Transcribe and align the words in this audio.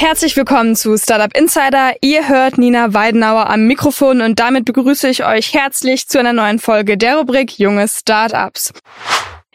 Herzlich 0.00 0.36
willkommen 0.36 0.76
zu 0.76 0.96
Startup 0.96 1.36
Insider. 1.36 1.92
Ihr 2.02 2.28
hört 2.28 2.56
Nina 2.56 2.94
Weidenauer 2.94 3.50
am 3.50 3.66
Mikrofon 3.66 4.20
und 4.20 4.38
damit 4.38 4.64
begrüße 4.64 5.08
ich 5.08 5.24
euch 5.24 5.52
herzlich 5.54 6.06
zu 6.06 6.20
einer 6.20 6.32
neuen 6.32 6.60
Folge 6.60 6.96
der 6.96 7.16
Rubrik 7.16 7.58
Junge 7.58 7.88
Startups. 7.88 8.72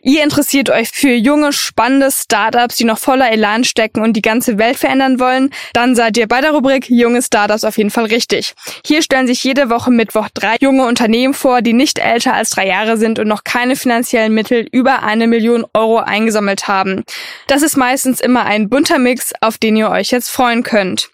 Ihr 0.06 0.22
interessiert 0.22 0.70
euch 0.70 0.90
für 0.90 1.14
junge, 1.14 1.54
spannende 1.54 2.12
Startups, 2.12 2.76
die 2.76 2.84
noch 2.84 2.98
voller 2.98 3.32
Elan 3.32 3.64
stecken 3.64 4.04
und 4.04 4.18
die 4.18 4.22
ganze 4.22 4.58
Welt 4.58 4.76
verändern 4.78 5.18
wollen? 5.18 5.50
Dann 5.72 5.96
seid 5.96 6.18
ihr 6.18 6.28
bei 6.28 6.42
der 6.42 6.52
Rubrik 6.52 6.90
Junge 6.90 7.22
Startups 7.22 7.64
auf 7.64 7.78
jeden 7.78 7.90
Fall 7.90 8.08
richtig. 8.08 8.54
Hier 8.86 9.02
stellen 9.02 9.28
sich 9.28 9.42
jede 9.46 9.70
Woche 9.70 9.92
Mittwoch 9.92 10.28
drei 10.34 10.58
junge 10.60 10.86
Unternehmen 10.86 11.34
vor, 11.34 11.62
die 11.62 11.72
nicht 11.72 12.00
älter 12.00 12.34
als 12.34 12.50
drei 12.50 12.68
Jahre 12.68 12.98
sind 12.98 13.18
und 13.18 13.30
noch 13.30 13.46
keine 13.46 13.78
finanziellen 13.78 14.34
Mittel 14.34 14.68
über 14.74 15.04
eine 15.04 15.26
Million 15.26 15.66
Euro 15.74 16.00
eingesammelt 16.00 16.68
haben. 16.68 17.06
Das 17.48 17.62
ist 17.62 17.78
meistens 17.78 18.20
immer 18.20 18.44
ein 18.44 18.68
bunter 18.68 19.00
Mix, 19.00 19.32
auf 19.40 19.58
den 19.58 19.78
ihr 19.78 19.90
euch 19.90 20.12
jetzt 20.12 20.30
freuen 20.30 20.64
könnt. 20.64 21.12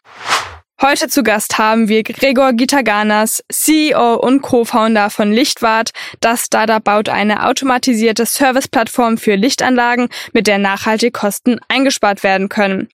Heute 0.81 1.09
zu 1.09 1.23
Gast 1.23 1.57
haben 1.57 1.89
wir 1.89 2.03
Gregor 2.03 2.53
Gitaganas, 2.53 3.43
CEO 3.51 4.13
und 4.13 4.41
Co-Founder 4.41 5.09
von 5.09 5.29
Lichtwart. 5.29 5.91
Das 6.21 6.45
Startup 6.45 6.81
baut 6.81 7.09
eine 7.09 7.45
automatisierte 7.45 8.25
Serviceplattform 8.25 9.17
für 9.17 9.35
Lichtanlagen, 9.35 10.07
mit 10.31 10.47
der 10.47 10.57
nachhaltig 10.57 11.13
Kosten 11.13 11.59
eingespart 11.67 12.23
werden 12.23 12.47
können. 12.47 12.87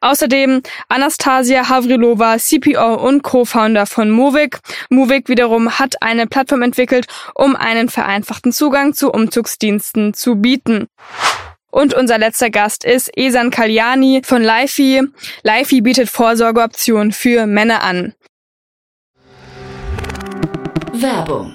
Außerdem 0.00 0.62
Anastasia 0.88 1.68
Havrilova, 1.68 2.38
CPO 2.38 2.94
und 2.94 3.22
Co-Founder 3.22 3.86
von 3.86 4.10
Movik. 4.10 4.58
Movik 4.90 5.28
wiederum 5.28 5.78
hat 5.78 6.02
eine 6.02 6.26
Plattform 6.26 6.62
entwickelt, 6.62 7.06
um 7.36 7.54
einen 7.54 7.88
vereinfachten 7.88 8.50
Zugang 8.50 8.94
zu 8.94 9.12
Umzugsdiensten 9.12 10.12
zu 10.12 10.34
bieten. 10.34 10.88
Und 11.76 11.92
unser 11.92 12.16
letzter 12.16 12.48
Gast 12.48 12.86
ist 12.86 13.10
Esan 13.18 13.50
Kalyani 13.50 14.22
von 14.24 14.42
Lifey. 14.42 15.02
Lifey 15.42 15.82
bietet 15.82 16.08
Vorsorgeoptionen 16.08 17.12
für 17.12 17.46
Männer 17.46 17.82
an. 17.82 18.14
Werbung. 20.94 21.54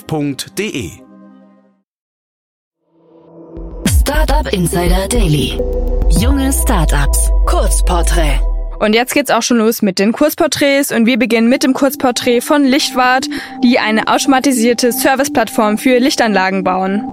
startup.de. 0.00 0.90
Startup 3.86 4.52
Insider 4.52 5.08
Daily. 5.08 5.60
Junge 6.10 6.52
Startups. 6.52 7.30
Kurzporträt. 7.46 8.40
Und 8.78 8.94
jetzt 8.94 9.12
geht's 9.12 9.30
auch 9.30 9.42
schon 9.42 9.58
los 9.58 9.82
mit 9.82 9.98
den 9.98 10.12
Kurzporträts 10.12 10.90
und 10.90 11.06
wir 11.06 11.18
beginnen 11.18 11.48
mit 11.48 11.62
dem 11.62 11.74
Kurzporträt 11.74 12.40
von 12.40 12.64
Lichtwart, 12.64 13.26
die 13.62 13.78
eine 13.78 14.08
automatisierte 14.08 14.92
Serviceplattform 14.92 15.76
für 15.76 15.98
Lichtanlagen 15.98 16.64
bauen. 16.64 17.04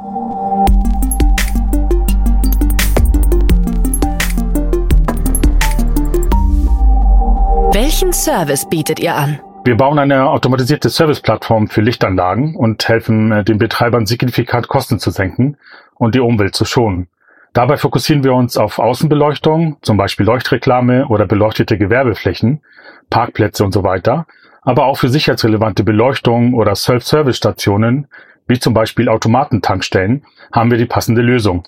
Welchen 7.73 8.13
Service 8.13 8.67
bietet 8.69 8.99
ihr 8.99 9.13
an? 9.13 9.39
Wir 9.67 9.75
bauen 9.75 9.99
eine 9.99 10.29
automatisierte 10.29 10.87
Serviceplattform 10.87 11.67
für 11.67 11.81
Lichtanlagen 11.81 12.55
und 12.55 12.87
helfen 12.87 13.33
äh, 13.33 13.43
den 13.43 13.57
Betreibern 13.57 14.05
signifikant 14.05 14.69
Kosten 14.69 14.97
zu 14.97 15.11
senken 15.11 15.57
und 15.95 16.15
die 16.15 16.21
Umwelt 16.21 16.55
zu 16.55 16.63
schonen. 16.63 17.09
Dabei 17.51 17.75
fokussieren 17.75 18.23
wir 18.23 18.33
uns 18.33 18.55
auf 18.55 18.79
Außenbeleuchtung, 18.79 19.75
zum 19.81 19.97
Beispiel 19.97 20.25
Leuchtreklame 20.25 21.09
oder 21.09 21.25
beleuchtete 21.25 21.77
Gewerbeflächen, 21.77 22.61
Parkplätze 23.09 23.65
und 23.65 23.73
so 23.73 23.83
weiter, 23.83 24.25
aber 24.61 24.85
auch 24.85 24.99
für 24.99 25.09
sicherheitsrelevante 25.09 25.83
Beleuchtung 25.83 26.53
oder 26.53 26.73
Self-Service-Stationen, 26.73 28.07
wie 28.47 28.59
zum 28.59 28.73
Beispiel 28.73 29.09
Automatentankstellen, 29.09 30.23
haben 30.53 30.71
wir 30.71 30.77
die 30.77 30.85
passende 30.85 31.21
Lösung. 31.21 31.65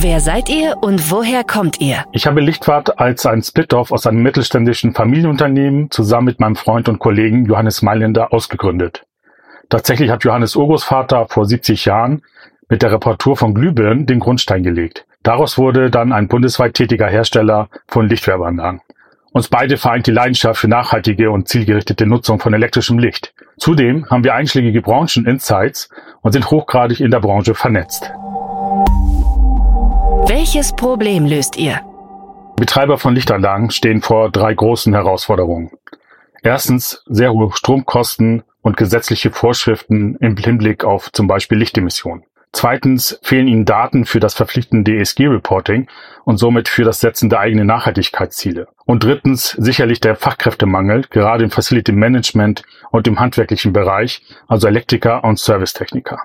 Wer 0.00 0.20
seid 0.20 0.48
ihr 0.48 0.76
und 0.80 1.10
woher 1.10 1.42
kommt 1.42 1.80
ihr? 1.80 2.04
Ich 2.12 2.28
habe 2.28 2.40
Lichtwart 2.40 3.00
als 3.00 3.26
ein 3.26 3.42
Split-off 3.42 3.90
aus 3.90 4.06
einem 4.06 4.22
mittelständischen 4.22 4.94
Familienunternehmen 4.94 5.90
zusammen 5.90 6.26
mit 6.26 6.38
meinem 6.38 6.54
Freund 6.54 6.88
und 6.88 7.00
Kollegen 7.00 7.46
Johannes 7.46 7.82
Mailänder 7.82 8.32
ausgegründet. 8.32 9.04
Tatsächlich 9.70 10.10
hat 10.10 10.22
Johannes 10.22 10.54
Urgroßvater 10.54 11.26
vor 11.26 11.46
70 11.46 11.84
Jahren 11.86 12.22
mit 12.68 12.82
der 12.82 12.92
Reparatur 12.92 13.36
von 13.36 13.54
Glühbirnen 13.54 14.06
den 14.06 14.20
Grundstein 14.20 14.62
gelegt. 14.62 15.04
Daraus 15.24 15.58
wurde 15.58 15.90
dann 15.90 16.12
ein 16.12 16.28
bundesweit 16.28 16.74
tätiger 16.74 17.08
Hersteller 17.08 17.68
von 17.88 18.08
Lichtwerbeanlagen. 18.08 18.80
Uns 19.32 19.48
beide 19.48 19.78
vereint 19.78 20.06
die 20.06 20.12
Leidenschaft 20.12 20.60
für 20.60 20.68
nachhaltige 20.68 21.32
und 21.32 21.48
zielgerichtete 21.48 22.06
Nutzung 22.06 22.38
von 22.38 22.54
elektrischem 22.54 23.00
Licht. 23.00 23.34
Zudem 23.56 24.08
haben 24.08 24.22
wir 24.22 24.36
einschlägige 24.36 24.80
Branchen-Insights 24.80 25.88
und 26.22 26.30
sind 26.30 26.52
hochgradig 26.52 27.00
in 27.00 27.10
der 27.10 27.18
Branche 27.18 27.56
vernetzt. 27.56 28.12
Welches 30.28 30.76
Problem 30.76 31.24
löst 31.24 31.56
ihr? 31.56 31.80
Betreiber 32.56 32.98
von 32.98 33.14
Lichtanlagen 33.14 33.70
stehen 33.70 34.02
vor 34.02 34.30
drei 34.30 34.52
großen 34.52 34.92
Herausforderungen. 34.92 35.70
Erstens 36.42 37.02
sehr 37.06 37.32
hohe 37.32 37.50
Stromkosten 37.54 38.42
und 38.60 38.76
gesetzliche 38.76 39.30
Vorschriften 39.30 40.16
im 40.16 40.36
Hinblick 40.36 40.84
auf 40.84 41.10
zum 41.12 41.28
Beispiel 41.28 41.56
Lichtemissionen. 41.56 42.24
Zweitens 42.52 43.18
fehlen 43.22 43.48
ihnen 43.48 43.64
Daten 43.64 44.04
für 44.04 44.20
das 44.20 44.34
verpflichtende 44.34 44.98
ESG-Reporting 44.98 45.88
und 46.24 46.36
somit 46.36 46.68
für 46.68 46.84
das 46.84 47.00
Setzen 47.00 47.30
der 47.30 47.40
eigenen 47.40 47.66
Nachhaltigkeitsziele. 47.66 48.68
Und 48.84 49.04
drittens 49.04 49.52
sicherlich 49.52 50.00
der 50.00 50.14
Fachkräftemangel, 50.14 51.06
gerade 51.08 51.44
im 51.44 51.50
Facility 51.50 51.92
Management 51.92 52.64
und 52.90 53.08
im 53.08 53.18
handwerklichen 53.18 53.72
Bereich, 53.72 54.20
also 54.46 54.68
Elektriker 54.68 55.24
und 55.24 55.38
Servicetechniker. 55.38 56.18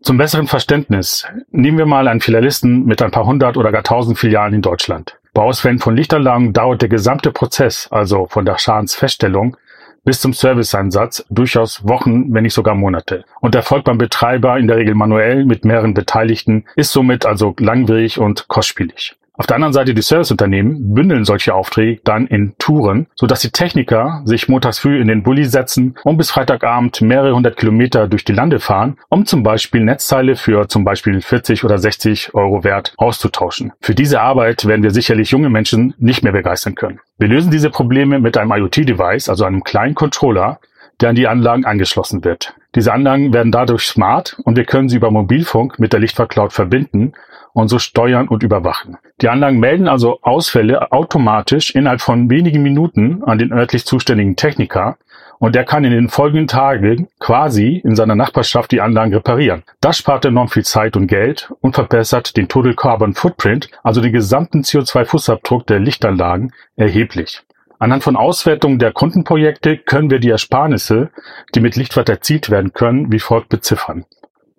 Zum 0.00 0.16
besseren 0.16 0.46
Verständnis 0.46 1.26
nehmen 1.50 1.76
wir 1.76 1.86
mal 1.86 2.06
einen 2.06 2.20
Filialisten 2.20 2.84
mit 2.84 3.02
ein 3.02 3.10
paar 3.10 3.26
hundert 3.26 3.56
oder 3.56 3.72
gar 3.72 3.82
tausend 3.82 4.18
Filialen 4.18 4.54
in 4.54 4.62
Deutschland. 4.62 5.18
Bei 5.34 5.42
Auswählen 5.42 5.80
von 5.80 5.96
Lichtanlagen 5.96 6.52
dauert 6.52 6.82
der 6.82 6.88
gesamte 6.88 7.32
Prozess, 7.32 7.88
also 7.90 8.26
von 8.26 8.44
der 8.44 8.58
Schadensfeststellung 8.58 9.56
bis 10.04 10.20
zum 10.22 10.32
Serviceeinsatz, 10.32 11.26
durchaus 11.28 11.86
Wochen, 11.86 12.32
wenn 12.32 12.44
nicht 12.44 12.54
sogar 12.54 12.74
Monate. 12.74 13.24
Und 13.40 13.54
erfolgt 13.54 13.84
beim 13.84 13.98
Betreiber 13.98 14.56
in 14.56 14.66
der 14.66 14.78
Regel 14.78 14.94
manuell 14.94 15.44
mit 15.44 15.66
mehreren 15.66 15.92
Beteiligten, 15.92 16.64
ist 16.76 16.92
somit 16.92 17.26
also 17.26 17.54
langwierig 17.58 18.18
und 18.18 18.48
kostspielig. 18.48 19.17
Auf 19.38 19.46
der 19.46 19.54
anderen 19.54 19.72
Seite 19.72 19.94
die 19.94 20.02
Serviceunternehmen 20.02 20.94
bündeln 20.94 21.24
solche 21.24 21.54
Aufträge 21.54 22.00
dann 22.02 22.26
in 22.26 22.56
Touren, 22.58 23.06
sodass 23.14 23.38
die 23.38 23.52
Techniker 23.52 24.22
sich 24.24 24.48
montags 24.48 24.80
früh 24.80 25.00
in 25.00 25.06
den 25.06 25.22
Bulli 25.22 25.44
setzen 25.44 25.94
und 26.02 26.16
bis 26.16 26.32
Freitagabend 26.32 27.00
mehrere 27.02 27.36
hundert 27.36 27.56
Kilometer 27.56 28.08
durch 28.08 28.24
die 28.24 28.32
Lande 28.32 28.58
fahren, 28.58 28.96
um 29.08 29.26
zum 29.26 29.44
Beispiel 29.44 29.84
Netzteile 29.84 30.34
für 30.34 30.66
zum 30.66 30.82
Beispiel 30.82 31.20
40 31.20 31.62
oder 31.62 31.78
60 31.78 32.34
Euro 32.34 32.64
wert 32.64 32.94
auszutauschen. 32.96 33.70
Für 33.80 33.94
diese 33.94 34.20
Arbeit 34.20 34.66
werden 34.66 34.82
wir 34.82 34.90
sicherlich 34.90 35.30
junge 35.30 35.50
Menschen 35.50 35.94
nicht 35.98 36.24
mehr 36.24 36.32
begeistern 36.32 36.74
können. 36.74 36.98
Wir 37.16 37.28
lösen 37.28 37.52
diese 37.52 37.70
Probleme 37.70 38.18
mit 38.18 38.36
einem 38.36 38.50
IoT-Device, 38.50 39.28
also 39.28 39.44
einem 39.44 39.62
kleinen 39.62 39.94
Controller, 39.94 40.58
der 41.00 41.10
an 41.10 41.14
die 41.14 41.28
Anlagen 41.28 41.64
angeschlossen 41.64 42.24
wird. 42.24 42.54
Diese 42.74 42.92
Anlagen 42.92 43.32
werden 43.32 43.52
dadurch 43.52 43.84
smart 43.84 44.36
und 44.42 44.56
wir 44.56 44.64
können 44.64 44.88
sie 44.88 44.96
über 44.96 45.12
Mobilfunk 45.12 45.78
mit 45.78 45.92
der 45.92 46.00
Lichtvercloud 46.00 46.52
verbinden 46.52 47.12
und 47.52 47.68
so 47.68 47.78
steuern 47.78 48.28
und 48.28 48.42
überwachen. 48.42 48.98
Die 49.20 49.28
Anlagen 49.28 49.58
melden 49.58 49.88
also 49.88 50.18
Ausfälle 50.22 50.92
automatisch 50.92 51.74
innerhalb 51.74 52.00
von 52.00 52.30
wenigen 52.30 52.62
Minuten 52.62 53.22
an 53.24 53.38
den 53.38 53.52
örtlich 53.52 53.84
zuständigen 53.84 54.36
Techniker 54.36 54.96
und 55.38 55.54
er 55.56 55.64
kann 55.64 55.84
in 55.84 55.92
den 55.92 56.08
folgenden 56.08 56.48
Tagen 56.48 57.08
quasi 57.20 57.80
in 57.84 57.94
seiner 57.94 58.16
Nachbarschaft 58.16 58.72
die 58.72 58.80
Anlagen 58.80 59.14
reparieren. 59.14 59.62
Das 59.80 59.98
spart 59.98 60.24
enorm 60.24 60.48
viel 60.48 60.64
Zeit 60.64 60.96
und 60.96 61.06
Geld 61.06 61.52
und 61.60 61.74
verbessert 61.74 62.36
den 62.36 62.48
Total 62.48 62.74
Carbon 62.74 63.14
Footprint, 63.14 63.70
also 63.82 64.00
den 64.00 64.12
gesamten 64.12 64.62
CO2-Fußabdruck 64.62 65.66
der 65.66 65.78
Lichtanlagen, 65.78 66.52
erheblich. 66.76 67.42
Anhand 67.78 68.02
von 68.02 68.16
Auswertungen 68.16 68.80
der 68.80 68.92
Kundenprojekte 68.92 69.78
können 69.78 70.10
wir 70.10 70.18
die 70.18 70.30
Ersparnisse, 70.30 71.10
die 71.54 71.60
mit 71.60 71.76
Lichtwatt 71.76 72.08
erzielt 72.08 72.50
werden 72.50 72.72
können, 72.72 73.12
wie 73.12 73.20
folgt 73.20 73.50
beziffern. 73.50 74.04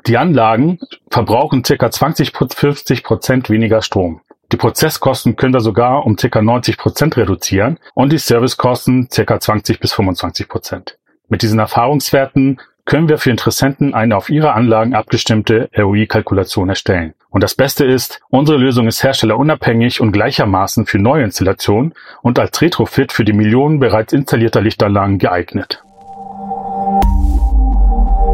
Die 0.08 0.18
Anlagen 0.18 0.80
verbrauchen 1.10 1.64
ca. 1.64 1.92
20 1.92 2.32
50 2.32 3.04
Prozent 3.04 3.50
weniger 3.50 3.82
Strom. 3.82 4.22
Die 4.52 4.58
Prozesskosten 4.58 5.36
können 5.36 5.54
wir 5.54 5.62
sogar 5.62 6.06
um 6.06 6.16
ca. 6.16 6.42
90 6.42 6.78
Prozent 6.78 7.18
reduzieren 7.18 7.80
und 7.94 8.12
die 8.12 8.18
Servicekosten 8.18 9.10
ca. 9.10 9.40
20 9.40 9.80
bis 9.80 9.94
25 9.94 10.48
Prozent. 10.48 10.98
Mit 11.28 11.44
diesen 11.44 11.60
Erfahrungswerten 11.60 12.60
können 12.86 13.08
wir 13.08 13.20
für 13.20 13.30
Interessenten 13.30 13.94
eine 13.94 14.18
auf 14.18 14.32
ihre 14.32 14.54
Anlagen 14.54 14.96
abgestimmte 14.96 15.70
ROI-Kalkulation 15.78 16.70
erstellen. 16.70 17.14
Und 17.30 17.44
das 17.44 17.54
Beste 17.54 17.86
ist, 17.86 18.20
unsere 18.30 18.58
Lösung 18.58 18.88
ist 18.88 19.04
herstellerunabhängig 19.04 20.02
und 20.02 20.12
gleichermaßen 20.12 20.88
für 20.88 20.98
neue 20.98 21.24
Installationen 21.24 21.94
und 22.24 22.40
als 22.40 22.60
Retrofit 22.60 23.12
für 23.12 23.26
die 23.26 23.34
Millionen 23.34 23.80
bereits 23.80 24.14
installierter 24.14 24.62
Lichtanlagen 24.62 25.20
geeignet. 25.20 25.84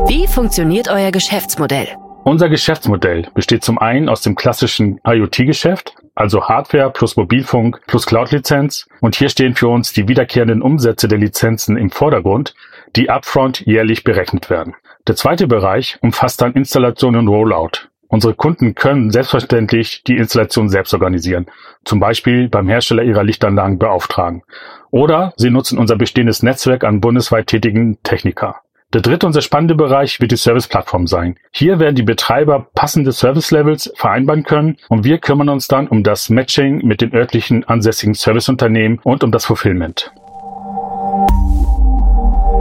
Wie 0.08 0.28
funktioniert 0.28 0.88
euer 0.88 1.12
Geschäftsmodell? 1.12 1.88
Unser 2.24 2.48
Geschäftsmodell 2.48 3.28
besteht 3.34 3.64
zum 3.64 3.80
einen 3.80 4.08
aus 4.08 4.22
dem 4.22 4.36
klassischen 4.36 5.00
IoT-Geschäft, 5.04 5.96
also 6.14 6.44
Hardware 6.48 6.92
plus 6.92 7.18
Mobilfunk 7.18 7.82
plus 7.88 8.06
Cloud-Lizenz. 8.06 8.88
Und 9.02 9.16
hier 9.16 9.30
stehen 9.30 9.56
für 9.56 9.68
uns 9.68 9.94
die 9.94 10.08
wiederkehrenden 10.08 10.62
Umsätze 10.62 11.08
der 11.08 11.18
Lizenzen 11.18 11.76
im 11.76 11.90
Vordergrund, 11.90 12.54
die 12.96 13.10
upfront 13.10 13.62
jährlich 13.66 14.04
berechnet 14.04 14.52
werden. 14.52 14.76
Der 15.08 15.16
zweite 15.16 15.48
Bereich 15.48 15.98
umfasst 16.02 16.40
dann 16.40 16.54
Installation 16.54 17.16
und 17.16 17.28
Rollout. 17.28 17.90
Unsere 18.08 18.36
Kunden 18.36 18.76
können 18.76 19.10
selbstverständlich 19.10 20.04
die 20.04 20.18
Installation 20.18 20.70
selbst 20.70 20.94
organisieren, 20.94 21.48
zum 21.84 22.00
Beispiel 22.00 22.48
beim 22.48 22.68
Hersteller 22.68 23.02
ihrer 23.02 23.24
Lichtanlagen 23.24 23.80
beauftragen. 23.80 24.44
Oder 24.92 25.34
sie 25.36 25.50
nutzen 25.50 25.80
unser 25.80 25.96
bestehendes 25.96 26.44
Netzwerk 26.44 26.84
an 26.84 27.02
bundesweit 27.02 27.48
tätigen 27.48 27.98
Techniker. 28.04 28.62
Der 28.96 29.02
dritte 29.02 29.26
und 29.26 29.34
sehr 29.34 29.42
spannende 29.42 29.76
Bereich 29.76 30.22
wird 30.22 30.32
die 30.32 30.38
Service-Plattform 30.38 31.06
sein. 31.06 31.36
Hier 31.52 31.82
werden 31.82 31.96
die 31.96 32.04
Betreiber 32.04 32.68
passende 32.76 33.12
Service-Levels 33.12 33.92
vereinbaren 33.98 34.44
können 34.44 34.78
und 34.88 35.04
wir 35.04 35.18
kümmern 35.18 35.50
uns 35.50 35.68
dann 35.68 35.90
um 35.90 36.02
das 36.02 36.30
Matching 36.30 36.78
mit 36.78 37.02
den 37.02 37.14
örtlichen 37.14 37.66
ansässigen 37.66 38.14
Serviceunternehmen 38.14 39.00
und 39.04 39.26
um 39.26 39.34
das 39.34 39.44
Fulfillment. 39.44 40.14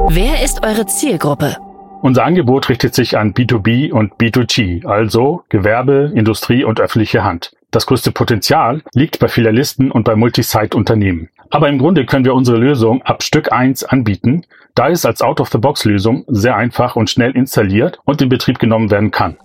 Wer 0.08 0.42
ist 0.42 0.66
eure 0.66 0.86
Zielgruppe? 0.86 1.56
Unser 2.02 2.24
Angebot 2.24 2.68
richtet 2.68 2.96
sich 2.96 3.16
an 3.16 3.32
B2B 3.32 3.92
und 3.92 4.14
B2G, 4.14 4.86
also 4.86 5.44
Gewerbe, 5.50 6.10
Industrie 6.16 6.64
und 6.64 6.80
öffentliche 6.80 7.22
Hand. 7.22 7.52
Das 7.74 7.86
größte 7.86 8.12
Potenzial 8.12 8.82
liegt 8.94 9.18
bei 9.18 9.26
Filialisten 9.26 9.90
und 9.90 10.04
bei 10.04 10.14
Multisite-Unternehmen. 10.14 11.28
Aber 11.50 11.68
im 11.68 11.78
Grunde 11.78 12.06
können 12.06 12.24
wir 12.24 12.32
unsere 12.32 12.56
Lösung 12.56 13.02
ab 13.02 13.24
Stück 13.24 13.50
1 13.50 13.82
anbieten, 13.82 14.46
da 14.76 14.90
es 14.90 15.04
als 15.04 15.22
Out-of-the-Box-Lösung 15.22 16.24
sehr 16.28 16.54
einfach 16.54 16.94
und 16.94 17.10
schnell 17.10 17.32
installiert 17.32 17.98
und 18.04 18.22
in 18.22 18.28
Betrieb 18.28 18.60
genommen 18.60 18.92
werden 18.92 19.10
kann. 19.10 19.38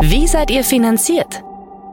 Wie 0.00 0.26
seid 0.26 0.50
ihr 0.50 0.64
finanziert? 0.64 1.44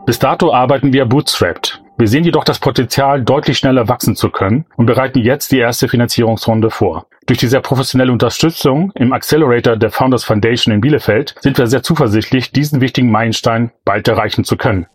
Bis 0.06 0.18
dato 0.18 0.53
arbeiten 0.53 0.94
wir 0.94 1.06
bootstrapped. 1.06 1.83
Wir 1.97 2.07
sehen 2.07 2.24
jedoch 2.24 2.45
das 2.45 2.59
Potenzial, 2.59 3.21
deutlich 3.21 3.57
schneller 3.57 3.89
wachsen 3.89 4.15
zu 4.15 4.29
können 4.29 4.63
und 4.77 4.86
bereiten 4.86 5.19
jetzt 5.19 5.51
die 5.51 5.59
erste 5.59 5.89
Finanzierungsrunde 5.89 6.69
vor. 6.69 7.06
Durch 7.25 7.40
die 7.40 7.48
sehr 7.48 7.62
professionelle 7.62 8.12
Unterstützung 8.12 8.92
im 8.96 9.14
Accelerator 9.14 9.78
der 9.78 9.92
Founders 9.92 10.25
Foundation 10.25 10.74
in 10.74 10.81
Bielefeld 10.81 11.36
sind 11.40 11.58
wir 11.58 11.68
sehr 11.68 11.81
zuversichtlich, 11.81 12.52
diesen 12.52 12.81
wichtigen 12.81 13.12
Meilenstein 13.12 13.72
bald 13.86 14.08
erreichen 14.10 14.44
zu 14.44 14.58
können. 14.58 14.88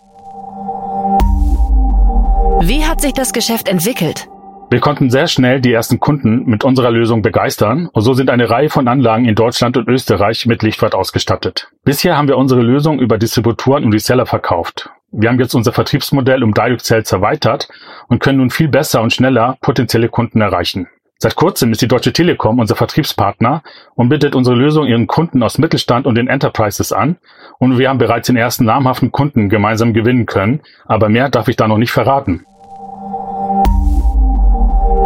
Wie 2.60 2.84
hat 2.84 3.00
sich 3.00 3.14
das 3.14 3.32
Geschäft 3.32 3.68
entwickelt? 3.68 4.28
Wir 4.70 4.80
konnten 4.80 5.08
sehr 5.08 5.28
schnell 5.28 5.62
die 5.62 5.72
ersten 5.72 5.98
Kunden 5.98 6.44
mit 6.44 6.64
unserer 6.64 6.90
Lösung 6.90 7.22
begeistern 7.22 7.88
und 7.90 8.02
so 8.02 8.12
sind 8.12 8.28
eine 8.28 8.50
Reihe 8.50 8.68
von 8.68 8.86
Anlagen 8.86 9.24
in 9.24 9.34
Deutschland 9.34 9.78
und 9.78 9.88
Österreich 9.88 10.44
mit 10.44 10.62
Lichtwart 10.62 10.94
ausgestattet. 10.94 11.70
Bisher 11.84 12.18
haben 12.18 12.28
wir 12.28 12.36
unsere 12.36 12.60
Lösung 12.60 13.00
über 13.00 13.16
Distributoren 13.16 13.84
und 13.84 13.94
Reseller 13.94 14.26
verkauft. 14.26 14.90
Wir 15.10 15.30
haben 15.30 15.40
jetzt 15.40 15.54
unser 15.54 15.72
Vertriebsmodell 15.72 16.44
um 16.44 16.52
Direct 16.52 16.84
Sales 16.84 17.10
erweitert 17.10 17.68
und 18.08 18.20
können 18.20 18.38
nun 18.38 18.50
viel 18.50 18.68
besser 18.68 19.00
und 19.00 19.14
schneller 19.14 19.56
potenzielle 19.62 20.10
Kunden 20.10 20.42
erreichen. 20.42 20.88
Seit 21.20 21.34
kurzem 21.34 21.72
ist 21.72 21.82
die 21.82 21.88
Deutsche 21.88 22.12
Telekom 22.12 22.60
unser 22.60 22.76
Vertriebspartner 22.76 23.64
und 23.96 24.08
bietet 24.08 24.36
unsere 24.36 24.54
Lösung 24.54 24.86
ihren 24.86 25.08
Kunden 25.08 25.42
aus 25.42 25.58
Mittelstand 25.58 26.06
und 26.06 26.14
den 26.14 26.28
Enterprises 26.28 26.92
an 26.92 27.16
und 27.58 27.76
wir 27.76 27.88
haben 27.88 27.98
bereits 27.98 28.28
den 28.28 28.36
ersten 28.36 28.64
namhaften 28.64 29.10
Kunden 29.10 29.48
gemeinsam 29.48 29.94
gewinnen 29.94 30.26
können, 30.26 30.60
aber 30.84 31.08
mehr 31.08 31.28
darf 31.28 31.48
ich 31.48 31.56
da 31.56 31.66
noch 31.66 31.78
nicht 31.78 31.90
verraten. 31.90 32.44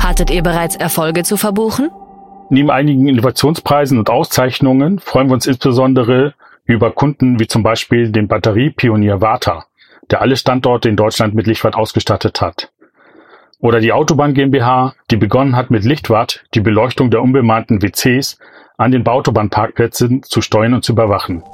Hattet 0.02 0.30
ihr 0.30 0.42
bereits 0.42 0.76
Erfolge 0.76 1.22
zu 1.22 1.38
verbuchen? 1.38 1.88
Neben 2.50 2.70
einigen 2.70 3.08
Innovationspreisen 3.08 3.98
und 3.98 4.10
Auszeichnungen 4.10 4.98
freuen 4.98 5.28
wir 5.28 5.34
uns 5.34 5.46
insbesondere 5.46 6.34
über 6.66 6.90
Kunden 6.90 7.40
wie 7.40 7.46
zum 7.46 7.62
Beispiel 7.62 8.12
den 8.12 8.28
Batteriepionier 8.28 9.22
Vata, 9.22 9.64
der 10.10 10.20
alle 10.20 10.36
Standorte 10.36 10.90
in 10.90 10.96
Deutschland 10.96 11.34
mit 11.34 11.46
Lichtwatt 11.46 11.74
ausgestattet 11.74 12.42
hat. 12.42 12.71
Oder 13.62 13.78
die 13.78 13.92
Autobahn 13.92 14.34
GmbH, 14.34 14.94
die 15.12 15.16
begonnen 15.16 15.54
hat 15.54 15.70
mit 15.70 15.84
Lichtwatt 15.84 16.44
die 16.52 16.60
Beleuchtung 16.60 17.10
der 17.12 17.22
unbemannten 17.22 17.80
WCs 17.80 18.36
an 18.76 18.90
den 18.90 19.06
Autobahnparkplätzen 19.06 20.24
zu 20.24 20.40
steuern 20.40 20.74
und 20.74 20.84
zu 20.84 20.92
überwachen. 20.92 21.44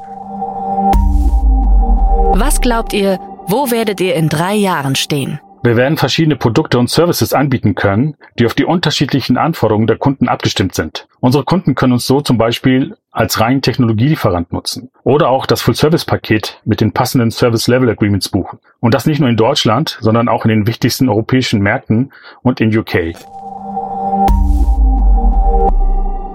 Was 2.32 2.62
glaubt 2.62 2.94
ihr, 2.94 3.20
wo 3.46 3.70
werdet 3.70 4.00
ihr 4.00 4.14
in 4.14 4.30
drei 4.30 4.54
Jahren 4.54 4.94
stehen? 4.94 5.38
Wir 5.62 5.76
werden 5.76 5.96
verschiedene 5.96 6.36
Produkte 6.36 6.78
und 6.78 6.88
Services 6.88 7.32
anbieten 7.32 7.74
können, 7.74 8.16
die 8.38 8.46
auf 8.46 8.54
die 8.54 8.64
unterschiedlichen 8.64 9.36
Anforderungen 9.36 9.88
der 9.88 9.98
Kunden 9.98 10.28
abgestimmt 10.28 10.74
sind. 10.74 11.08
Unsere 11.18 11.44
Kunden 11.44 11.74
können 11.74 11.94
uns 11.94 12.06
so 12.06 12.20
zum 12.20 12.38
Beispiel 12.38 12.96
als 13.10 13.40
reinen 13.40 13.60
Technologielieferant 13.60 14.52
nutzen 14.52 14.90
oder 15.02 15.28
auch 15.30 15.46
das 15.46 15.60
Full-Service-Paket 15.62 16.60
mit 16.64 16.80
den 16.80 16.92
passenden 16.92 17.32
Service-Level-Agreements 17.32 18.28
buchen. 18.28 18.60
Und 18.78 18.94
das 18.94 19.06
nicht 19.06 19.18
nur 19.18 19.28
in 19.28 19.36
Deutschland, 19.36 19.98
sondern 20.00 20.28
auch 20.28 20.44
in 20.44 20.50
den 20.50 20.66
wichtigsten 20.68 21.08
europäischen 21.08 21.60
Märkten 21.60 22.12
und 22.42 22.60
in 22.60 22.76
UK. 22.76 23.14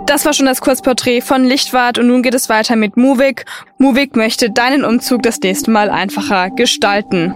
Das 0.05 0.25
war 0.25 0.33
schon 0.33 0.45
das 0.47 0.59
Kurzporträt 0.59 1.21
von 1.21 1.45
Lichtwart 1.45 1.97
und 1.97 2.07
nun 2.07 2.23
geht 2.23 2.33
es 2.33 2.49
weiter 2.49 2.75
mit 2.75 2.97
Movik. 2.97 3.45
Movik 3.77 4.17
möchte 4.17 4.51
deinen 4.51 4.83
Umzug 4.83 5.23
das 5.23 5.39
nächste 5.39 5.71
Mal 5.71 5.89
einfacher 5.89 6.49
gestalten. 6.49 7.33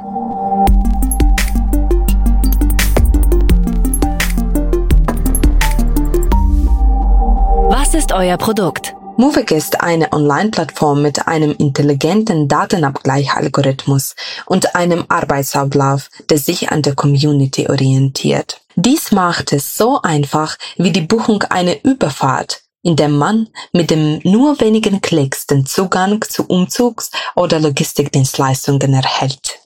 Ist 7.98 8.14
euer 8.14 8.38
Produkt? 8.38 8.96
Movik 9.18 9.50
ist 9.50 9.82
eine 9.82 10.14
Online-Plattform 10.14 11.02
mit 11.02 11.28
einem 11.28 11.56
intelligenten 11.58 12.48
Datenabgleichalgorithmus 12.48 14.16
und 14.46 14.76
einem 14.76 15.06
Arbeitsablauf, 15.08 16.12
der 16.30 16.38
sich 16.38 16.72
an 16.72 16.84
der 16.84 16.94
Community 16.94 17.68
orientiert. 17.68 18.62
Dies 18.76 19.12
macht 19.12 19.52
es 19.52 19.76
so 19.76 20.00
einfach 20.04 20.58
wie 20.78 20.92
die 20.92 21.02
Buchung 21.02 21.42
einer 21.50 21.84
Überfahrt, 21.84 22.62
in 22.84 22.96
der 22.96 23.10
man 23.10 23.48
mit 23.74 23.90
dem 23.90 24.20
nur 24.24 24.62
wenigen 24.62 25.02
Klicks 25.02 25.48
den 25.48 25.66
Zugang 25.66 26.22
zu 26.22 26.44
Umzugs- 26.44 27.10
oder 27.36 27.60
Logistikdienstleistungen 27.60 28.94
erhält. 28.94 29.58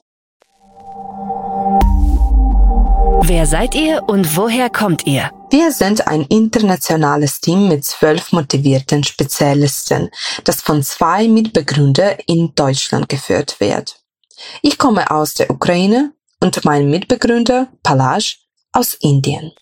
Wer 3.24 3.46
seid 3.46 3.74
ihr 3.74 4.02
und 4.06 4.38
woher 4.38 4.70
kommt 4.70 5.06
ihr? 5.06 5.30
Wir 5.52 5.70
sind 5.70 6.08
ein 6.08 6.22
internationales 6.22 7.38
Team 7.42 7.68
mit 7.68 7.84
zwölf 7.84 8.32
motivierten 8.32 9.04
Spezialisten, 9.04 10.08
das 10.44 10.62
von 10.62 10.82
zwei 10.82 11.28
Mitbegründern 11.28 12.16
in 12.26 12.54
Deutschland 12.54 13.10
geführt 13.10 13.60
wird. 13.60 14.00
Ich 14.62 14.78
komme 14.78 15.10
aus 15.10 15.34
der 15.34 15.50
Ukraine 15.50 16.14
und 16.40 16.64
mein 16.64 16.88
Mitbegründer 16.88 17.68
Palaj 17.82 18.36
aus 18.72 18.94
Indien. 18.94 19.52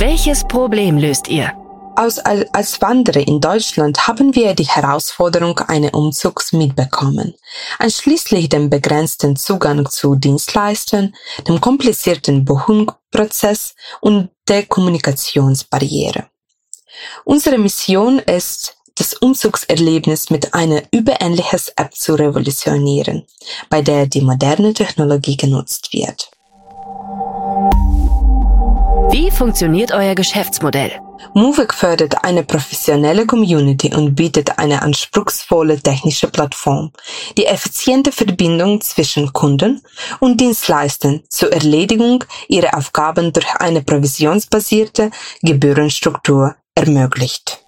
Welches 0.00 0.42
Problem 0.42 0.98
löst 0.98 1.28
ihr? 1.28 1.52
Als 1.96 2.80
Wanderer 2.80 3.26
in 3.26 3.40
Deutschland 3.40 4.08
haben 4.08 4.34
wir 4.34 4.54
die 4.54 4.66
Herausforderung 4.66 5.58
eines 5.60 5.92
Umzugs 5.92 6.52
mitbekommen, 6.52 7.34
einschließlich 7.78 8.48
dem 8.48 8.68
begrenzten 8.68 9.36
Zugang 9.36 9.88
zu 9.88 10.16
Dienstleistern, 10.16 11.14
dem 11.46 11.60
komplizierten 11.60 12.44
Buchungsprozess 12.44 13.74
und 14.00 14.30
der 14.48 14.66
Kommunikationsbarriere. 14.66 16.26
Unsere 17.24 17.58
Mission 17.58 18.18
ist, 18.18 18.76
das 18.96 19.14
Umzugserlebnis 19.14 20.30
mit 20.30 20.54
einer 20.54 20.82
überähnlichen 20.92 21.60
App 21.76 21.94
zu 21.94 22.14
revolutionieren, 22.14 23.24
bei 23.68 23.82
der 23.82 24.06
die 24.06 24.20
moderne 24.20 24.72
Technologie 24.72 25.36
genutzt 25.36 25.92
wird. 25.92 26.30
Wie 29.14 29.30
funktioniert 29.30 29.92
euer 29.92 30.16
Geschäftsmodell? 30.16 30.90
Movik 31.34 31.72
fördert 31.72 32.24
eine 32.24 32.42
professionelle 32.42 33.26
Community 33.26 33.94
und 33.94 34.16
bietet 34.16 34.58
eine 34.58 34.82
anspruchsvolle 34.82 35.80
technische 35.80 36.26
Plattform, 36.26 36.90
die 37.38 37.46
effiziente 37.46 38.10
Verbindung 38.10 38.80
zwischen 38.80 39.32
Kunden 39.32 39.82
und 40.18 40.40
Dienstleistern 40.40 41.22
zur 41.28 41.52
Erledigung 41.52 42.24
ihrer 42.48 42.76
Aufgaben 42.76 43.32
durch 43.32 43.46
eine 43.60 43.82
provisionsbasierte 43.82 45.12
Gebührenstruktur 45.42 46.56
ermöglicht. 46.74 47.60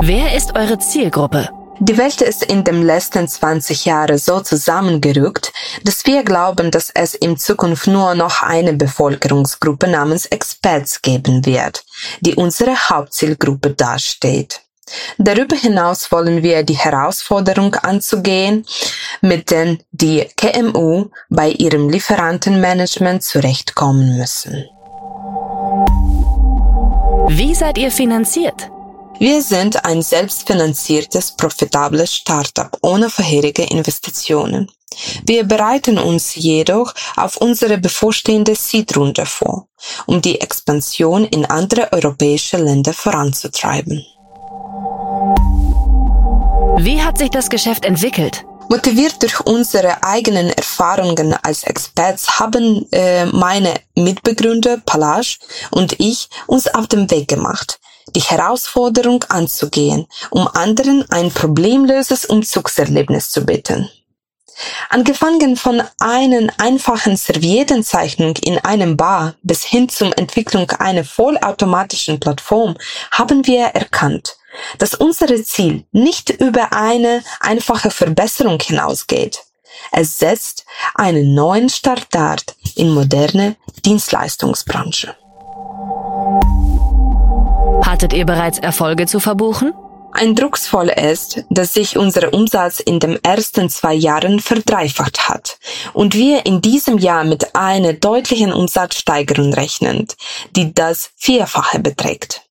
Wer 0.00 0.34
ist 0.34 0.56
eure 0.56 0.80
Zielgruppe? 0.80 1.50
Die 1.84 1.98
Welt 1.98 2.20
ist 2.20 2.44
in 2.44 2.62
den 2.62 2.82
letzten 2.82 3.26
20 3.26 3.86
Jahren 3.86 4.16
so 4.16 4.38
zusammengerückt, 4.38 5.52
dass 5.82 6.06
wir 6.06 6.22
glauben, 6.22 6.70
dass 6.70 6.90
es 6.94 7.14
in 7.14 7.36
Zukunft 7.36 7.88
nur 7.88 8.14
noch 8.14 8.40
eine 8.40 8.72
Bevölkerungsgruppe 8.72 9.88
namens 9.88 10.26
Experts 10.26 11.02
geben 11.02 11.44
wird, 11.44 11.84
die 12.20 12.36
unsere 12.36 12.76
Hauptzielgruppe 12.88 13.70
darstellt. 13.70 14.60
Darüber 15.18 15.56
hinaus 15.56 16.12
wollen 16.12 16.44
wir 16.44 16.62
die 16.62 16.76
Herausforderung 16.76 17.74
anzugehen, 17.74 18.64
mit 19.20 19.50
denen 19.50 19.82
die 19.90 20.28
KMU 20.36 21.06
bei 21.30 21.48
ihrem 21.48 21.88
Lieferantenmanagement 21.88 23.24
zurechtkommen 23.24 24.16
müssen. 24.18 24.66
Wie 27.26 27.56
seid 27.56 27.76
ihr 27.76 27.90
finanziert? 27.90 28.70
Wir 29.22 29.40
sind 29.40 29.84
ein 29.84 30.02
selbstfinanziertes, 30.02 31.36
profitables 31.36 32.12
Startup 32.12 32.76
ohne 32.82 33.08
vorherige 33.08 33.62
Investitionen. 33.62 34.68
Wir 35.24 35.44
bereiten 35.44 35.96
uns 35.96 36.34
jedoch 36.34 36.92
auf 37.14 37.36
unsere 37.36 37.78
bevorstehende 37.78 38.56
Seed-Runde 38.56 39.24
vor, 39.24 39.68
um 40.06 40.20
die 40.20 40.40
Expansion 40.40 41.24
in 41.24 41.46
andere 41.46 41.92
europäische 41.92 42.56
Länder 42.56 42.92
voranzutreiben. 42.92 44.04
Wie 46.78 47.00
hat 47.00 47.18
sich 47.18 47.30
das 47.30 47.48
Geschäft 47.48 47.84
entwickelt? 47.84 48.44
Motiviert 48.68 49.22
durch 49.22 49.38
unsere 49.46 50.02
eigenen 50.02 50.50
Erfahrungen 50.50 51.32
als 51.44 51.62
Experts 51.62 52.40
haben 52.40 52.90
äh, 52.90 53.26
meine 53.26 53.74
Mitbegründer 53.94 54.78
Palage 54.78 55.36
und 55.70 56.00
ich 56.00 56.28
uns 56.48 56.66
auf 56.74 56.88
den 56.88 57.08
Weg 57.08 57.28
gemacht, 57.28 57.78
die 58.14 58.20
Herausforderung 58.20 59.24
anzugehen, 59.24 60.06
um 60.30 60.48
anderen 60.48 61.10
ein 61.10 61.30
problemlöses 61.30 62.24
Umzugserlebnis 62.24 63.30
zu 63.30 63.44
bieten. 63.44 63.90
Angefangen 64.90 65.56
von 65.56 65.82
einer 65.98 66.52
einfachen 66.58 67.16
Serviettenzeichnung 67.16 68.36
in 68.42 68.58
einem 68.58 68.96
Bar 68.96 69.34
bis 69.42 69.64
hin 69.64 69.88
zur 69.88 70.16
Entwicklung 70.18 70.70
einer 70.72 71.04
vollautomatischen 71.04 72.20
Plattform 72.20 72.76
haben 73.10 73.46
wir 73.46 73.66
erkannt, 73.66 74.36
dass 74.78 74.94
unser 74.94 75.42
Ziel 75.42 75.86
nicht 75.92 76.30
über 76.30 76.72
eine 76.72 77.24
einfache 77.40 77.90
Verbesserung 77.90 78.60
hinausgeht. 78.60 79.40
Es 79.90 80.18
setzt 80.18 80.64
einen 80.94 81.34
neuen 81.34 81.68
Startart 81.68 82.54
in 82.76 82.90
moderne 82.90 83.56
Dienstleistungsbranche. 83.84 85.16
Hattet 88.02 88.18
ihr 88.18 88.26
bereits 88.26 88.58
Erfolge 88.58 89.06
zu 89.06 89.20
verbuchen? 89.20 89.72
Eindrucksvoll 90.10 90.88
ist, 90.88 91.44
dass 91.50 91.74
sich 91.74 91.96
unser 91.96 92.34
Umsatz 92.34 92.80
in 92.80 92.98
den 92.98 93.22
ersten 93.22 93.70
zwei 93.70 93.94
Jahren 93.94 94.40
verdreifacht 94.40 95.28
hat 95.28 95.60
und 95.92 96.16
wir 96.16 96.44
in 96.44 96.60
diesem 96.60 96.98
Jahr 96.98 97.22
mit 97.22 97.54
einer 97.54 97.92
deutlichen 97.92 98.52
Umsatzsteigerung 98.52 99.54
rechnen, 99.54 100.08
die 100.56 100.74
das 100.74 101.12
Vierfache 101.14 101.78
beträgt. 101.78 102.42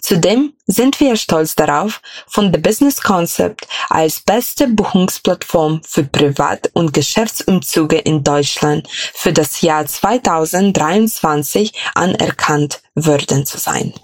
Zudem 0.00 0.54
sind 0.66 0.98
wir 0.98 1.14
stolz 1.14 1.54
darauf, 1.54 2.02
von 2.26 2.52
The 2.52 2.58
Business 2.58 3.00
Concept 3.00 3.68
als 3.90 4.18
beste 4.18 4.66
Buchungsplattform 4.66 5.82
für 5.86 6.02
Privat- 6.02 6.68
und 6.72 6.92
Geschäftsumzüge 6.92 7.98
in 7.98 8.24
Deutschland 8.24 8.88
für 8.90 9.32
das 9.32 9.60
Jahr 9.60 9.86
2023 9.86 11.74
anerkannt 11.94 12.82
worden 12.96 13.46
zu 13.46 13.56
sein. 13.56 13.94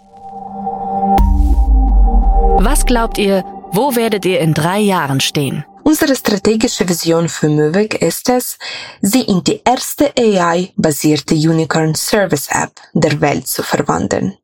Was 2.58 2.85
glaubt 2.85 3.18
ihr, 3.18 3.44
wo 3.73 3.94
werdet 3.94 4.25
ihr 4.25 4.40
in 4.40 4.54
drei 4.54 4.78
Jahren 4.80 5.20
stehen? 5.20 5.64
Unsere 5.82 6.16
strategische 6.16 6.88
Vision 6.88 7.28
für 7.28 7.49
Movik 7.49 8.02
ist 8.02 8.28
es, 8.28 8.58
sie 9.02 9.23
in 9.23 9.44
die 9.44 9.61
erste 9.64 10.12
AI-basierte 10.18 11.37
Unicorn 11.37 11.94
Service 11.94 12.49
App 12.50 12.73
der 12.92 13.20
Welt 13.20 13.46
zu 13.46 13.62
verwandeln. 13.62 14.37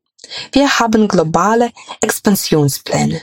Wir 0.52 0.78
haben 0.78 1.08
globale 1.08 1.70
Expansionspläne. 2.00 3.22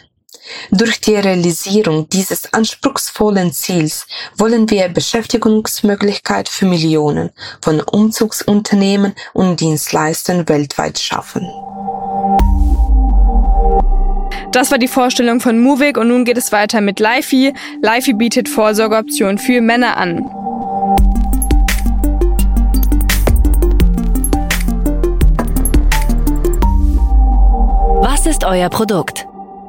Durch 0.72 1.00
die 1.00 1.16
Realisierung 1.16 2.10
dieses 2.10 2.52
anspruchsvollen 2.54 3.54
Ziels 3.54 4.06
wollen 4.36 4.70
wir 4.70 4.90
Beschäftigungsmöglichkeit 4.90 6.50
für 6.50 6.66
Millionen 6.66 7.30
von 7.62 7.82
Umzugsunternehmen 7.82 9.14
und 9.34 9.60
Dienstleistern 9.60 10.50
weltweit 10.50 11.00
schaffen. 11.00 11.48
Das 14.52 14.72
war 14.72 14.80
die 14.80 14.88
Vorstellung 14.88 15.42
von 15.42 15.60
Movik 15.60 15.96
und 15.96 16.08
nun 16.08 16.26
geht 16.26 16.38
es 16.38 16.52
weiter 16.52 16.82
mit 16.82 17.00
Lifey. 17.00 17.54
Lifey 17.84 18.14
bietet 18.14 18.50
Vorsorgeoptionen 18.50 19.38
für 19.38 19.62
Männer 19.62 19.96
an. 19.96 20.26
Was 28.02 28.26
ist 28.26 28.44
euer 28.44 28.70
Produkt? 28.70 29.28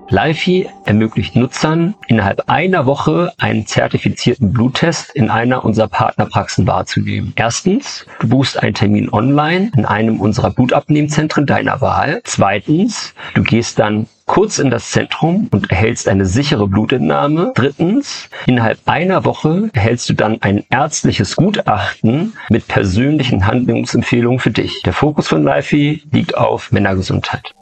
Lifi 0.08 0.68
ermöglicht 0.86 1.36
Nutzern 1.36 1.94
innerhalb 2.08 2.48
einer 2.48 2.84
Woche 2.86 3.32
einen 3.38 3.66
zertifizierten 3.66 4.52
Bluttest 4.52 5.10
in 5.14 5.30
einer 5.30 5.64
unserer 5.64 5.88
Partnerpraxen 5.88 6.66
wahrzunehmen. 6.66 7.32
Erstens, 7.36 8.06
du 8.18 8.28
buchst 8.28 8.60
einen 8.60 8.74
Termin 8.74 9.08
online 9.12 9.70
in 9.76 9.84
einem 9.84 10.20
unserer 10.20 10.50
Blutabnehmzentren 10.50 11.46
deiner 11.46 11.80
Wahl. 11.80 12.22
Zweitens, 12.24 13.14
du 13.34 13.44
gehst 13.44 13.78
dann 13.78 14.08
kurz 14.30 14.60
in 14.60 14.70
das 14.70 14.92
Zentrum 14.92 15.48
und 15.50 15.72
erhältst 15.72 16.06
eine 16.06 16.24
sichere 16.24 16.68
Blutentnahme. 16.68 17.50
Drittens, 17.56 18.30
innerhalb 18.46 18.78
einer 18.86 19.24
Woche 19.24 19.70
erhältst 19.72 20.08
du 20.08 20.14
dann 20.14 20.40
ein 20.40 20.64
ärztliches 20.70 21.34
Gutachten 21.34 22.34
mit 22.48 22.68
persönlichen 22.68 23.48
Handlungsempfehlungen 23.48 24.38
für 24.38 24.52
dich. 24.52 24.82
Der 24.82 24.92
Fokus 24.92 25.26
von 25.26 25.42
Lifi 25.42 26.04
liegt 26.12 26.36
auf 26.36 26.70
Männergesundheit. 26.70 27.54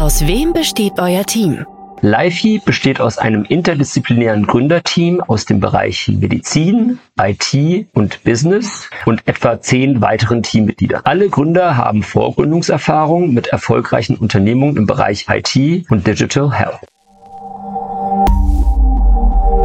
Aus 0.00 0.26
wem 0.26 0.54
besteht 0.54 0.98
euer 0.98 1.24
Team? 1.24 1.66
Lifi 2.00 2.60
besteht 2.64 3.00
aus 3.00 3.18
einem 3.18 3.44
interdisziplinären 3.44 4.46
Gründerteam 4.46 5.20
aus 5.20 5.44
den 5.46 5.60
Bereichen 5.60 6.20
Medizin, 6.20 6.98
IT 7.20 7.88
und 7.94 8.22
Business 8.24 8.88
und 9.04 9.26
etwa 9.26 9.60
zehn 9.60 10.00
weiteren 10.00 10.42
Teammitgliedern. 10.42 11.02
Alle 11.04 11.28
Gründer 11.28 11.76
haben 11.76 12.02
Vorgründungserfahrung 12.02 13.34
mit 13.34 13.48
erfolgreichen 13.48 14.16
Unternehmungen 14.16 14.76
im 14.76 14.86
Bereich 14.86 15.26
IT 15.28 15.90
und 15.90 16.06
Digital 16.06 16.52
Health. 16.52 16.78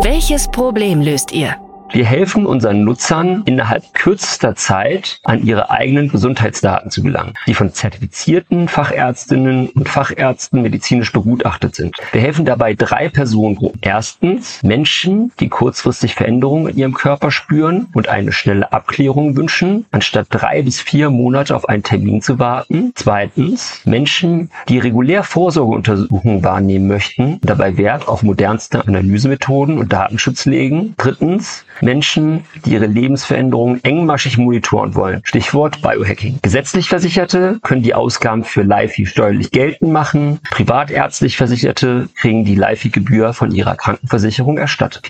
Welches 0.04 0.48
Problem 0.50 1.02
löst 1.02 1.32
ihr? 1.32 1.56
Wir 1.94 2.06
helfen 2.06 2.48
unseren 2.48 2.84
Nutzern 2.84 3.44
innerhalb 3.46 3.94
kürzester 3.94 4.56
Zeit 4.56 5.20
an 5.26 5.46
ihre 5.46 5.70
eigenen 5.70 6.10
Gesundheitsdaten 6.10 6.90
zu 6.90 7.04
gelangen, 7.04 7.36
die 7.46 7.54
von 7.54 7.72
zertifizierten 7.72 8.68
Fachärztinnen 8.68 9.70
und 9.70 9.88
Fachärzten 9.88 10.64
medizinisch 10.64 11.12
begutachtet 11.12 11.76
sind. 11.76 11.96
Wir 12.12 12.22
helfen 12.22 12.46
dabei 12.46 12.74
drei 12.74 13.10
Personengruppen. 13.10 13.80
Erstens 13.84 14.64
Menschen, 14.64 15.34
die 15.40 15.50
kurzfristig 15.50 16.16
Veränderungen 16.16 16.70
in 16.70 16.78
ihrem 16.78 16.94
Körper 16.96 17.30
spüren 17.30 17.90
und 17.94 18.08
eine 18.08 18.32
schnelle 18.32 18.74
Abklärung 18.74 19.38
wünschen, 19.38 19.86
anstatt 19.92 20.26
drei 20.32 20.64
bis 20.64 20.82
vier 20.82 21.12
Monate 21.12 21.56
auf 21.56 21.70
einen 21.70 21.84
Termin 21.84 22.24
zu 22.24 22.40
warten. 22.40 22.94
Zweitens 22.96 23.82
Menschen, 23.86 24.50
die 24.68 24.80
regulär 24.80 25.22
Vorsorgeuntersuchungen 25.22 26.44
wahrnehmen 26.44 26.88
möchten, 26.88 27.38
dabei 27.44 27.78
Wert 27.78 28.08
auf 28.08 28.24
modernste 28.24 28.84
Analysemethoden 28.88 29.78
und 29.78 29.94
Datenschutz 29.94 30.46
legen. 30.46 30.96
Drittens 30.98 31.66
Menschen, 31.84 32.46
die 32.66 32.74
ihre 32.74 32.88
Lebensveränderungen 32.88 33.84
engmaschig 33.84 34.38
monitoren 34.38 34.96
wollen. 34.96 35.22
Stichwort 35.24 35.82
Biohacking. 35.82 36.40
Gesetzlich 36.42 36.90
Versicherte 36.90 37.60
können 37.62 37.84
die 37.84 37.94
Ausgaben 37.94 38.44
für 38.44 38.64
LIFI 38.64 39.06
steuerlich 39.06 39.52
geltend 39.52 39.92
machen. 39.92 40.40
Privatärztlich 40.52 41.38
Versicherte 41.38 42.10
kriegen 42.16 42.46
die 42.46 42.56
LIFI-Gebühr 42.56 43.34
von 43.34 43.52
ihrer 43.52 43.76
Krankenversicherung 43.76 44.58
erstattet. 44.58 45.10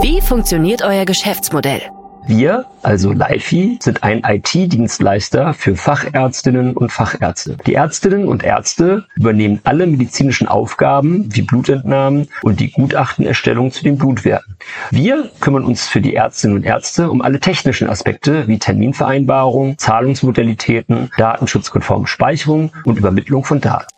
Wie 0.00 0.20
funktioniert 0.20 0.82
euer 0.82 1.04
Geschäftsmodell? 1.04 1.82
Wir, 2.28 2.66
also 2.82 3.10
LIFI, 3.12 3.78
sind 3.80 4.02
ein 4.02 4.22
IT-Dienstleister 4.22 5.54
für 5.54 5.76
Fachärztinnen 5.76 6.76
und 6.76 6.92
Fachärzte. 6.92 7.56
Die 7.66 7.72
Ärztinnen 7.72 8.28
und 8.28 8.44
Ärzte 8.44 9.06
übernehmen 9.16 9.60
alle 9.64 9.86
medizinischen 9.86 10.46
Aufgaben 10.46 11.34
wie 11.34 11.40
Blutentnahmen 11.40 12.28
und 12.42 12.60
die 12.60 12.70
Gutachtenerstellung 12.70 13.72
zu 13.72 13.82
den 13.82 13.96
Blutwerten. 13.96 14.58
Wir 14.90 15.30
kümmern 15.40 15.64
uns 15.64 15.88
für 15.88 16.02
die 16.02 16.14
Ärztinnen 16.14 16.58
und 16.58 16.64
Ärzte 16.64 17.10
um 17.10 17.22
alle 17.22 17.40
technischen 17.40 17.88
Aspekte 17.88 18.46
wie 18.46 18.58
Terminvereinbarung, 18.58 19.78
Zahlungsmodalitäten, 19.78 21.10
datenschutzkonforme 21.16 22.06
Speicherung 22.06 22.72
und 22.84 22.98
Übermittlung 22.98 23.42
von 23.42 23.62
Daten. 23.62 23.88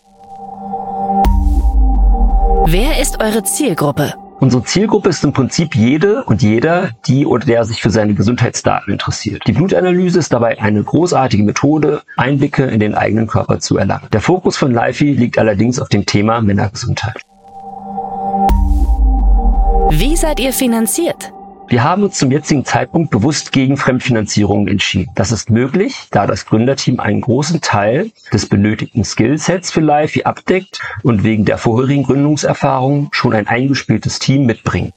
Wer 2.67 3.01
ist 3.01 3.21
eure 3.21 3.43
Zielgruppe? 3.43 4.15
Unsere 4.41 4.65
Zielgruppe 4.65 5.11
ist 5.11 5.23
im 5.23 5.35
Prinzip 5.35 5.77
jede 5.77 6.25
und 6.25 6.41
jeder, 6.41 6.93
die 7.07 7.27
oder 7.27 7.45
der 7.45 7.65
sich 7.67 7.83
für 7.83 7.91
seine 7.91 8.15
Gesundheitsdaten 8.15 8.91
interessiert. 8.91 9.43
Die 9.47 9.53
Blutanalyse 9.53 10.19
ist 10.19 10.33
dabei 10.33 10.59
eine 10.59 10.83
großartige 10.83 11.43
Methode, 11.43 12.01
Einblicke 12.17 12.65
in 12.65 12.81
den 12.81 12.95
eigenen 12.95 13.27
Körper 13.27 13.59
zu 13.59 13.77
erlangen. 13.77 14.09
Der 14.13 14.23
Fokus 14.23 14.57
von 14.57 14.73
LIFI 14.73 15.13
liegt 15.13 15.39
allerdings 15.39 15.79
auf 15.79 15.91
dem 15.91 16.07
Thema 16.07 16.41
Männergesundheit. 16.41 17.21
Wie 19.91 20.17
seid 20.17 20.41
ihr 20.41 20.55
finanziert? 20.55 21.35
Wir 21.71 21.85
haben 21.85 22.03
uns 22.03 22.19
zum 22.19 22.33
jetzigen 22.33 22.65
Zeitpunkt 22.65 23.13
bewusst 23.13 23.53
gegen 23.53 23.77
Fremdfinanzierungen 23.77 24.67
entschieden. 24.67 25.13
Das 25.15 25.31
ist 25.31 25.51
möglich, 25.51 26.09
da 26.11 26.27
das 26.27 26.45
Gründerteam 26.45 26.99
einen 26.99 27.21
großen 27.21 27.61
Teil 27.61 28.11
des 28.33 28.49
benötigten 28.49 29.05
Skillsets 29.05 29.71
für 29.71 29.81
LiFi 29.81 30.25
abdeckt 30.25 30.81
und 31.05 31.23
wegen 31.23 31.45
der 31.45 31.59
vorherigen 31.59 32.03
Gründungserfahrung 32.03 33.11
schon 33.13 33.35
ein 33.35 33.47
eingespieltes 33.47 34.19
Team 34.19 34.47
mitbringt. 34.47 34.93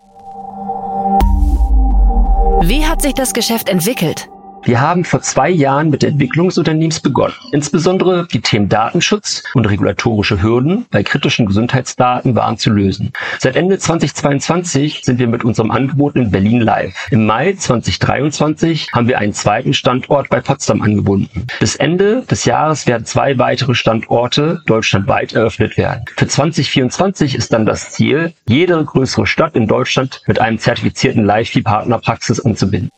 Wie 2.63 2.87
hat 2.87 3.03
sich 3.03 3.13
das 3.13 3.33
Geschäft 3.33 3.69
entwickelt? 3.69 4.27
Wir 4.65 4.79
haben 4.79 5.03
vor 5.03 5.19
zwei 5.19 5.49
Jahren 5.49 5.89
mit 5.89 6.03
der 6.03 6.11
Entwicklung 6.11 6.47
des 6.47 6.57
Unternehmens 6.57 7.01
begonnen. 7.01 7.33
Insbesondere 7.51 8.27
die 8.31 8.39
Themen 8.39 8.69
Datenschutz 8.69 9.43
und 9.55 9.65
regulatorische 9.65 10.41
Hürden 10.41 10.85
bei 10.89 11.03
kritischen 11.03 11.45
Gesundheitsdaten 11.45 12.33
waren 12.33 12.57
zu 12.57 12.69
lösen. 12.69 13.11
Seit 13.39 13.57
Ende 13.57 13.77
2022 13.77 15.01
sind 15.03 15.19
wir 15.19 15.27
mit 15.27 15.43
unserem 15.43 15.69
Angebot 15.69 16.15
in 16.15 16.31
Berlin 16.31 16.61
live. 16.61 16.95
Im 17.11 17.25
Mai 17.25 17.53
2023 17.53 18.87
haben 18.93 19.09
wir 19.09 19.19
einen 19.19 19.33
zweiten 19.33 19.73
Standort 19.73 20.29
bei 20.29 20.39
Potsdam 20.39 20.81
angebunden. 20.81 21.45
Bis 21.59 21.75
Ende 21.75 22.21
des 22.21 22.45
Jahres 22.45 22.87
werden 22.87 23.05
zwei 23.05 23.37
weitere 23.37 23.75
Standorte 23.75 24.61
deutschlandweit 24.65 25.33
eröffnet 25.33 25.75
werden. 25.75 26.05
Für 26.15 26.27
2024 26.27 27.35
ist 27.35 27.51
dann 27.51 27.65
das 27.65 27.91
Ziel, 27.91 28.33
jede 28.47 28.81
größere 28.81 29.27
Stadt 29.27 29.57
in 29.57 29.67
Deutschland 29.67 30.21
mit 30.25 30.39
einem 30.39 30.57
zertifizierten 30.57 31.25
Live-Partnerpraxis 31.25 32.39
anzubinden. 32.39 32.89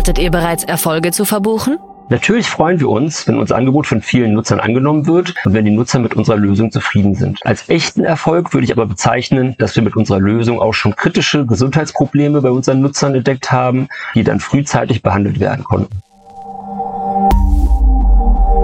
Hattet 0.00 0.18
ihr 0.18 0.30
bereits 0.30 0.64
Erfolge 0.64 1.10
zu 1.10 1.26
verbuchen? 1.26 1.78
Natürlich 2.08 2.46
freuen 2.46 2.80
wir 2.80 2.88
uns, 2.88 3.28
wenn 3.28 3.38
unser 3.38 3.56
Angebot 3.56 3.86
von 3.86 4.00
vielen 4.00 4.32
Nutzern 4.32 4.58
angenommen 4.58 5.06
wird 5.06 5.34
und 5.44 5.52
wenn 5.52 5.66
die 5.66 5.70
Nutzer 5.70 5.98
mit 5.98 6.14
unserer 6.14 6.38
Lösung 6.38 6.72
zufrieden 6.72 7.14
sind. 7.14 7.38
Als 7.44 7.68
echten 7.68 8.02
Erfolg 8.02 8.54
würde 8.54 8.64
ich 8.64 8.72
aber 8.72 8.86
bezeichnen, 8.86 9.56
dass 9.58 9.76
wir 9.76 9.82
mit 9.82 9.96
unserer 9.96 10.18
Lösung 10.18 10.58
auch 10.58 10.72
schon 10.72 10.96
kritische 10.96 11.44
Gesundheitsprobleme 11.44 12.40
bei 12.40 12.50
unseren 12.50 12.80
Nutzern 12.80 13.14
entdeckt 13.14 13.52
haben, 13.52 13.88
die 14.14 14.24
dann 14.24 14.40
frühzeitig 14.40 15.02
behandelt 15.02 15.38
werden 15.38 15.64
konnten. 15.64 16.00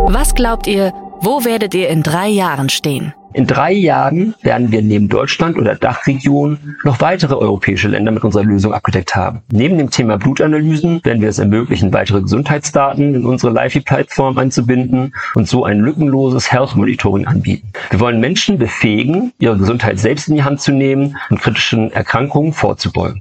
Was 0.08 0.34
glaubt 0.34 0.66
ihr, 0.66 0.94
wo 1.20 1.44
werdet 1.44 1.74
ihr 1.74 1.90
in 1.90 2.02
drei 2.02 2.28
Jahren 2.28 2.70
stehen? 2.70 3.12
In 3.36 3.46
drei 3.46 3.70
Jahren 3.70 4.34
werden 4.40 4.72
wir 4.72 4.80
neben 4.80 5.10
Deutschland 5.10 5.58
oder 5.58 5.74
Dachregion 5.74 6.78
noch 6.84 7.02
weitere 7.02 7.34
europäische 7.34 7.86
Länder 7.86 8.10
mit 8.10 8.24
unserer 8.24 8.44
Lösung 8.44 8.72
abgedeckt 8.72 9.14
haben. 9.14 9.42
Neben 9.52 9.76
dem 9.76 9.90
Thema 9.90 10.16
Blutanalysen 10.16 11.04
werden 11.04 11.20
wir 11.20 11.28
es 11.28 11.38
ermöglichen, 11.38 11.92
weitere 11.92 12.22
Gesundheitsdaten 12.22 13.14
in 13.14 13.26
unsere 13.26 13.52
LiFi-Plattform 13.52 14.38
einzubinden 14.38 15.14
und 15.34 15.46
so 15.46 15.66
ein 15.66 15.80
lückenloses 15.80 16.50
Health 16.50 16.76
Monitoring 16.76 17.26
anbieten. 17.26 17.70
Wir 17.90 18.00
wollen 18.00 18.20
Menschen 18.20 18.56
befähigen, 18.56 19.34
ihre 19.38 19.58
Gesundheit 19.58 19.98
selbst 19.98 20.28
in 20.28 20.36
die 20.36 20.42
Hand 20.42 20.62
zu 20.62 20.72
nehmen 20.72 21.18
und 21.28 21.38
kritischen 21.38 21.92
Erkrankungen 21.92 22.54
vorzubeugen. 22.54 23.20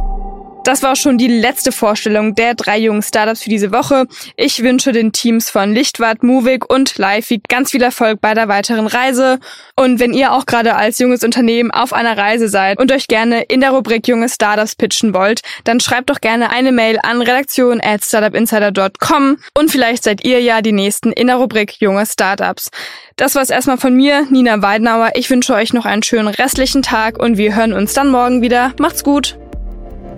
Das 0.63 0.83
war 0.83 0.95
schon 0.95 1.17
die 1.17 1.27
letzte 1.27 1.71
Vorstellung 1.71 2.35
der 2.35 2.53
drei 2.53 2.77
jungen 2.77 3.01
Startups 3.01 3.41
für 3.41 3.49
diese 3.49 3.71
Woche. 3.71 4.05
Ich 4.35 4.61
wünsche 4.61 4.91
den 4.91 5.11
Teams 5.11 5.49
von 5.49 5.73
Lichtwart, 5.73 6.21
Movik 6.21 6.71
und 6.71 6.99
Live 6.99 7.31
ganz 7.49 7.71
viel 7.71 7.81
Erfolg 7.81 8.21
bei 8.21 8.35
der 8.35 8.47
weiteren 8.47 8.85
Reise. 8.85 9.39
Und 9.75 9.99
wenn 9.99 10.13
ihr 10.13 10.33
auch 10.33 10.45
gerade 10.45 10.75
als 10.75 10.99
junges 10.99 11.23
Unternehmen 11.23 11.71
auf 11.71 11.93
einer 11.93 12.15
Reise 12.15 12.47
seid 12.47 12.79
und 12.79 12.91
euch 12.91 13.07
gerne 13.07 13.41
in 13.41 13.61
der 13.61 13.71
Rubrik 13.71 14.07
junge 14.07 14.29
Startups 14.29 14.75
pitchen 14.75 15.15
wollt, 15.15 15.41
dann 15.63 15.79
schreibt 15.79 16.11
doch 16.11 16.21
gerne 16.21 16.51
eine 16.51 16.71
Mail 16.71 16.99
an 17.01 17.21
redaktion 17.21 17.81
at 17.81 18.03
startupinsider.com 18.03 19.37
und 19.57 19.71
vielleicht 19.71 20.03
seid 20.03 20.23
ihr 20.23 20.41
ja 20.41 20.61
die 20.61 20.73
nächsten 20.73 21.11
in 21.11 21.27
der 21.27 21.37
Rubrik 21.37 21.81
junge 21.81 22.05
Startups. 22.05 22.69
Das 23.15 23.33
war's 23.33 23.49
erstmal 23.49 23.77
von 23.77 23.95
mir, 23.95 24.27
Nina 24.29 24.61
Weidenauer. 24.61 25.11
Ich 25.15 25.29
wünsche 25.31 25.55
euch 25.55 25.73
noch 25.73 25.85
einen 25.85 26.03
schönen 26.03 26.27
restlichen 26.27 26.83
Tag 26.83 27.17
und 27.17 27.37
wir 27.37 27.55
hören 27.55 27.73
uns 27.73 27.93
dann 27.93 28.09
morgen 28.09 28.43
wieder. 28.43 28.73
Macht's 28.77 29.03
gut! 29.03 29.40